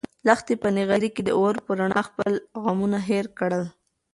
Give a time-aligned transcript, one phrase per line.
[0.27, 3.63] لښتې په نغري کې د اور په رڼا خپل غمونه هېر کړل.